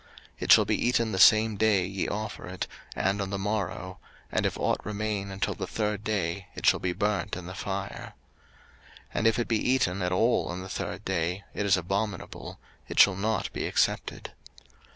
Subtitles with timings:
[0.01, 0.09] 03:019:006
[0.39, 2.65] It shall be eaten the same day ye offer it,
[2.95, 3.99] and on the morrow:
[4.31, 8.15] and if ought remain until the third day, it shall be burnt in the fire.
[9.09, 12.57] 03:019:007 And if it be eaten at all on the third day, it is abominable;
[12.87, 14.31] it shall not be accepted.